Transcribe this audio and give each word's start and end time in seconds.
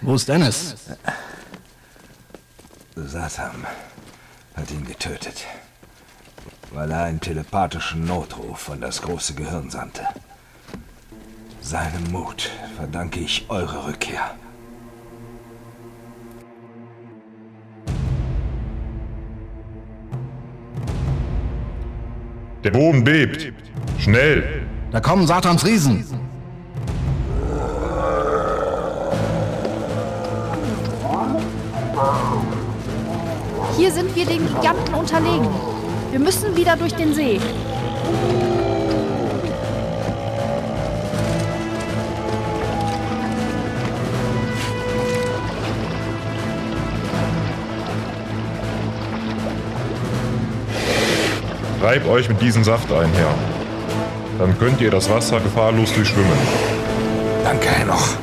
Wo 0.00 0.14
ist 0.14 0.28
Dennis? 0.28 0.76
Satam 2.94 3.64
hat 4.54 4.70
ihn 4.70 4.84
getötet, 4.84 5.44
weil 6.72 6.90
er 6.90 7.04
einen 7.04 7.20
telepathischen 7.20 8.04
Notruf 8.04 8.70
an 8.70 8.80
das 8.80 9.02
große 9.02 9.34
Gehirn 9.34 9.70
sandte. 9.70 10.02
Seinem 11.60 12.10
Mut 12.12 12.50
verdanke 12.76 13.20
ich 13.20 13.46
eure 13.48 13.88
Rückkehr. 13.88 14.34
Der 22.64 22.70
Boden 22.70 23.04
bebt. 23.04 23.52
Schnell! 23.98 24.66
Da 24.90 25.00
kommen 25.00 25.26
Satans 25.26 25.64
Riesen. 25.64 26.27
Hier 33.76 33.92
sind 33.92 34.14
wir 34.14 34.26
den 34.26 34.46
Giganten 34.46 34.94
unterlegen. 34.94 35.48
Wir 36.10 36.20
müssen 36.20 36.56
wieder 36.56 36.76
durch 36.76 36.94
den 36.94 37.14
See. 37.14 37.40
Reibt 51.80 52.06
euch 52.08 52.28
mit 52.28 52.42
diesem 52.42 52.64
Saft 52.64 52.92
ein, 52.92 53.08
Herr. 53.14 53.34
Dann 54.38 54.58
könnt 54.58 54.80
ihr 54.80 54.90
das 54.90 55.08
Wasser 55.08 55.40
gefahrlos 55.40 55.92
durchschwimmen. 55.94 56.38
Danke, 57.44 57.68
Henoch. 57.68 58.16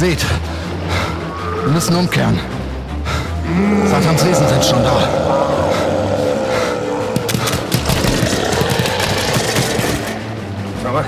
Seht, 0.00 0.24
wir 1.62 1.72
müssen 1.74 1.94
umkehren. 1.94 2.40
Satans 3.84 4.24
Riesen 4.24 4.48
sind 4.48 4.64
schon 4.64 4.82
da. 4.82 4.96
Zurück 10.82 11.04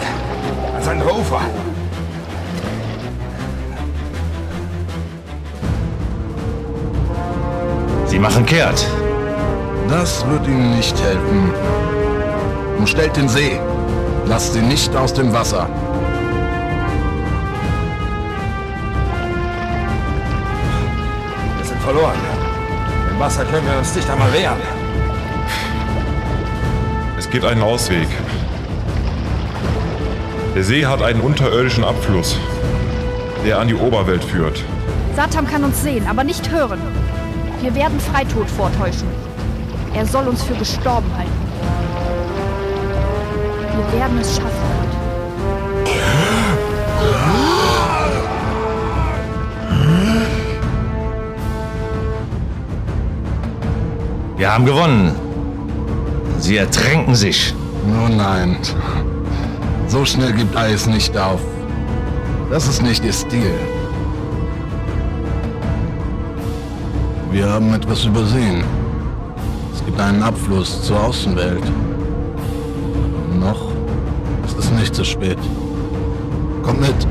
an 0.76 0.82
sein 0.82 1.02
Ufer. 1.02 1.40
Sie 8.08 8.18
machen 8.18 8.44
kehrt. 8.44 8.86
Das 9.88 10.22
wird 10.28 10.46
ihnen 10.46 10.76
nicht 10.76 11.02
helfen. 11.02 11.50
Umstellt 12.76 13.16
den 13.16 13.30
See. 13.30 13.58
Lasst 14.26 14.52
sie 14.52 14.60
nicht 14.60 14.94
aus 14.94 15.14
dem 15.14 15.32
Wasser. 15.32 15.66
Verloren. 21.92 22.16
Im 23.10 23.20
Wasser 23.20 23.44
können 23.44 23.66
wir 23.66 23.78
uns 23.78 23.94
nicht 23.94 24.08
einmal 24.08 24.32
wehren. 24.32 24.60
Es 27.18 27.28
gibt 27.28 27.44
einen 27.44 27.62
Ausweg. 27.62 28.08
Der 30.54 30.64
See 30.64 30.86
hat 30.86 31.02
einen 31.02 31.20
unterirdischen 31.20 31.84
Abfluss, 31.84 32.38
der 33.44 33.58
an 33.58 33.68
die 33.68 33.74
Oberwelt 33.74 34.24
führt. 34.24 34.64
Satam 35.14 35.46
kann 35.46 35.64
uns 35.64 35.82
sehen, 35.82 36.06
aber 36.06 36.24
nicht 36.24 36.50
hören. 36.50 36.80
Wir 37.60 37.74
werden 37.74 38.00
Freitod 38.00 38.48
vortäuschen. 38.50 39.08
Er 39.94 40.06
soll 40.06 40.26
uns 40.28 40.42
für 40.42 40.54
gestorben 40.54 41.10
halten. 41.16 41.30
Wir 43.76 44.00
werden 44.00 44.18
es 44.18 44.36
schaffen. 44.36 44.61
Wir 54.42 54.52
haben 54.52 54.66
gewonnen. 54.66 55.14
Sie 56.40 56.56
ertränken 56.56 57.14
sich. 57.14 57.54
Oh 57.86 58.08
nein. 58.12 58.56
So 59.86 60.04
schnell 60.04 60.32
gibt 60.32 60.56
Eis 60.56 60.88
nicht 60.88 61.16
auf. 61.16 61.40
Das 62.50 62.66
ist 62.66 62.82
nicht 62.82 63.04
ihr 63.04 63.12
Stil. 63.12 63.54
Wir 67.30 67.48
haben 67.48 67.72
etwas 67.72 68.04
übersehen. 68.04 68.64
Es 69.72 69.84
gibt 69.84 70.00
einen 70.00 70.24
Abfluss 70.24 70.82
zur 70.82 71.00
Außenwelt. 71.00 71.62
Noch 73.38 73.70
ist 74.44 74.58
es 74.58 74.72
nicht 74.72 74.92
zu 74.92 75.04
spät. 75.04 75.38
Kommt 76.64 76.80
mit. 76.80 77.06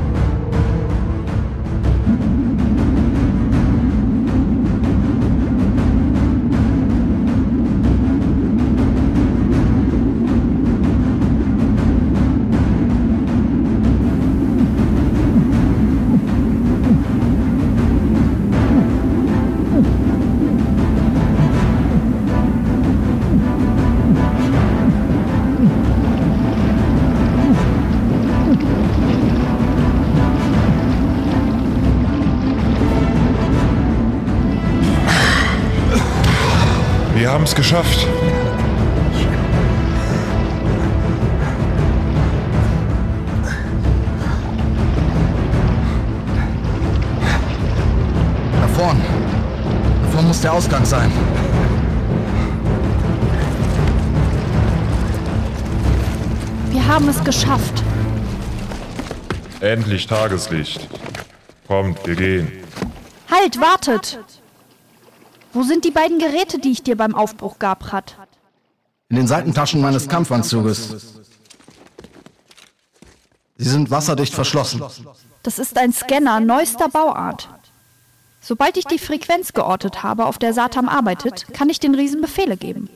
Wir 37.14 37.30
haben 37.30 37.44
es 37.44 37.54
geschafft. 37.54 38.06
Da 48.60 48.68
vorn. 48.68 49.00
Da 50.02 50.08
vorn 50.10 50.26
muss 50.26 50.40
der 50.40 50.52
Ausgang 50.52 50.84
sein. 50.84 51.12
Wir 56.70 56.86
haben 56.86 57.08
es 57.08 57.22
geschafft. 57.22 57.82
Endlich 59.60 60.06
Tageslicht. 60.06 60.88
Kommt, 61.68 62.04
wir 62.06 62.16
gehen. 62.16 62.50
Halt, 63.30 63.60
wartet! 63.60 64.18
Wo 65.52 65.62
sind 65.62 65.84
die 65.84 65.90
beiden 65.90 66.18
Geräte, 66.18 66.58
die 66.58 66.70
ich 66.70 66.82
dir 66.82 66.96
beim 66.96 67.14
Aufbruch 67.14 67.58
gab, 67.58 67.80
Prat? 67.80 68.16
In 69.08 69.16
den 69.16 69.26
Seitentaschen 69.26 69.80
meines 69.80 70.08
Kampfanzuges. 70.08 71.14
Sie 73.58 73.68
sind 73.68 73.90
wasserdicht 73.90 74.34
verschlossen. 74.34 74.82
Das 75.42 75.58
ist 75.58 75.76
ein 75.76 75.92
Scanner 75.92 76.40
neuester 76.40 76.88
Bauart. 76.88 77.48
Sobald 78.40 78.76
ich 78.76 78.86
die 78.86 78.98
Frequenz 78.98 79.52
geortet 79.52 80.02
habe, 80.02 80.26
auf 80.26 80.38
der 80.38 80.54
Satam 80.54 80.88
arbeitet, 80.88 81.52
kann 81.52 81.68
ich 81.68 81.78
den 81.78 81.94
Riesen 81.94 82.20
Befehle 82.20 82.56
geben. 82.56 82.88